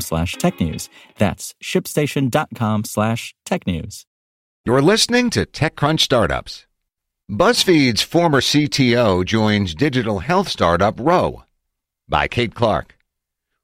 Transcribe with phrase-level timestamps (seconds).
[0.00, 0.88] slash technews.
[1.18, 4.04] That's shipstation.com slash technews.
[4.64, 6.66] You're listening to TechCrunch Startups.
[7.30, 11.44] BuzzFeed's former CTO joins digital health startup Ro
[12.08, 12.96] by Kate Clark.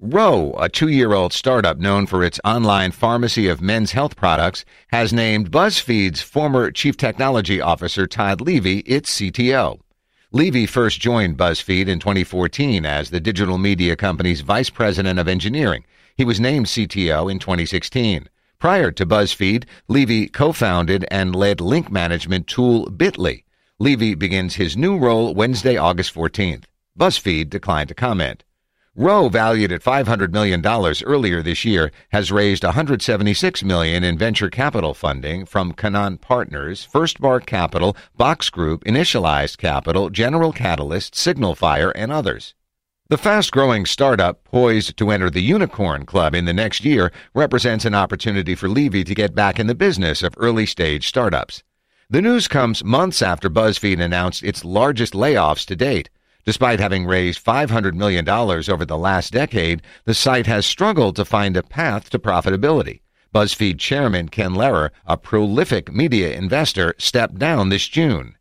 [0.00, 4.64] Ro, a two year old startup known for its online pharmacy of men's health products,
[4.88, 9.80] has named BuzzFeed's former chief technology officer Todd Levy its CTO.
[10.30, 15.84] Levy first joined BuzzFeed in 2014 as the digital media company's vice president of engineering.
[16.16, 18.28] He was named CTO in 2016.
[18.58, 23.44] Prior to BuzzFeed, Levy co-founded and led link management tool Bitly.
[23.78, 26.64] Levy begins his new role Wednesday, August 14th.
[26.98, 28.44] BuzzFeed declined to comment.
[28.94, 34.92] Ro, valued at $500 million earlier this year, has raised $176 million in venture capital
[34.92, 42.54] funding from Canaan Partners, FirstMark Capital, Box Group, Initialized Capital, General Catalyst, Signalfire, and others.
[43.12, 47.84] The fast growing startup, poised to enter the unicorn club in the next year, represents
[47.84, 51.62] an opportunity for Levy to get back in the business of early stage startups.
[52.08, 56.08] The news comes months after BuzzFeed announced its largest layoffs to date.
[56.46, 61.54] Despite having raised $500 million over the last decade, the site has struggled to find
[61.54, 63.02] a path to profitability.
[63.34, 68.36] BuzzFeed chairman Ken Lerer, a prolific media investor, stepped down this June.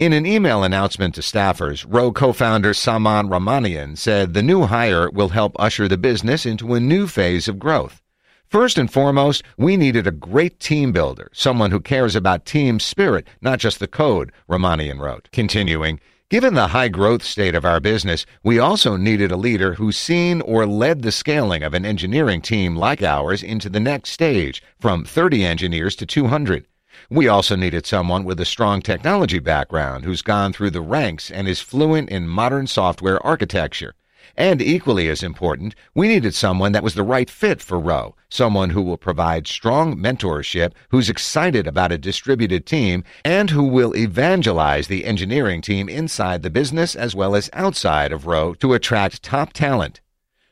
[0.00, 5.28] In an email announcement to staffers, Ro co-founder Saman Rahmanian said the new hire will
[5.28, 8.00] help usher the business into a new phase of growth.
[8.46, 13.28] First and foremost, we needed a great team builder, someone who cares about team spirit,
[13.42, 15.28] not just the code, Rahmanian wrote.
[15.32, 19.98] Continuing, Given the high growth state of our business, we also needed a leader who's
[19.98, 24.62] seen or led the scaling of an engineering team like ours into the next stage,
[24.78, 26.64] from 30 engineers to 200.
[27.08, 31.48] We also needed someone with a strong technology background who's gone through the ranks and
[31.48, 33.94] is fluent in modern software architecture.
[34.36, 38.70] And equally as important, we needed someone that was the right fit for Ro, someone
[38.70, 44.88] who will provide strong mentorship, who's excited about a distributed team, and who will evangelize
[44.88, 49.52] the engineering team inside the business as well as outside of Ro to attract top
[49.52, 50.00] talent.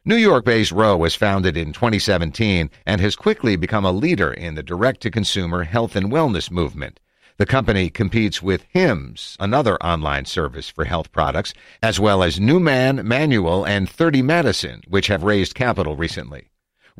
[0.08, 4.54] New York based Ro was founded in 2017 and has quickly become a leader in
[4.54, 6.98] the direct to consumer health and wellness movement.
[7.36, 11.52] The company competes with Hims, another online service for health products,
[11.82, 16.48] as well as Numan Manual and Thirty Madison, which have raised capital recently.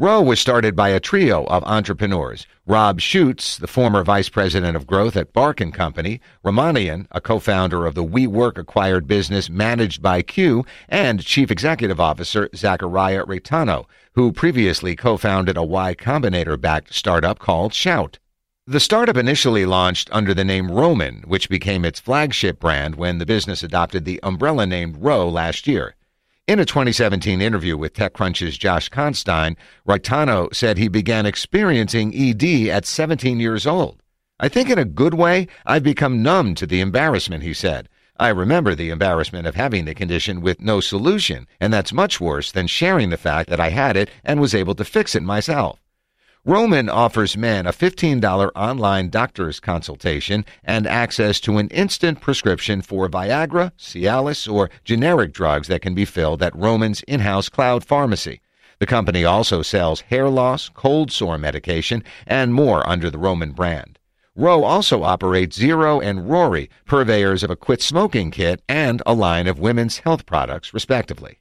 [0.00, 2.46] Ro was started by a trio of entrepreneurs.
[2.68, 7.84] Rob Schutz, the former vice president of growth at Bark & Company, Rahmanian, a co-founder
[7.84, 14.30] of the WeWork acquired business managed by Q, and chief executive officer Zachariah Reitano, who
[14.30, 18.20] previously co-founded a Y Combinator-backed startup called Shout.
[18.68, 23.26] The startup initially launched under the name Roman, which became its flagship brand when the
[23.26, 25.96] business adopted the umbrella named Ro last year.
[26.48, 29.54] In a 2017 interview with TechCrunch's Josh Constine,
[29.86, 34.02] Reitano said he began experiencing ED at 17 years old.
[34.40, 37.90] I think in a good way, I've become numb to the embarrassment, he said.
[38.18, 42.50] I remember the embarrassment of having the condition with no solution, and that's much worse
[42.50, 45.78] than sharing the fact that I had it and was able to fix it myself.
[46.44, 53.08] Roman offers men a $15 online doctor's consultation and access to an instant prescription for
[53.08, 58.40] Viagra, Cialis, or generic drugs that can be filled at Roman's in-house cloud pharmacy.
[58.78, 63.98] The company also sells hair loss, cold sore medication, and more under the Roman brand.
[64.36, 69.48] Ro also operates Zero and Rory, purveyors of a quit smoking kit and a line
[69.48, 71.40] of women's health products, respectively.